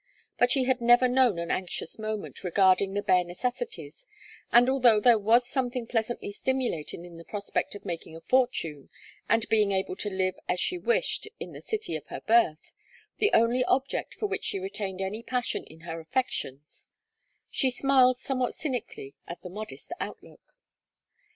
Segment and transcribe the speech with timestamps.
[0.39, 4.07] But she had never known an anxious moment regarding the bare necessities,
[4.51, 8.89] and although there was something pleasantly stimulating in the prospect of making a fortune
[9.29, 12.73] and being able to live as she wished in the city of her birth
[13.19, 16.89] the only object for which she retained any passion in her affections
[17.51, 20.57] she smiled somewhat cynically at the modest outlook.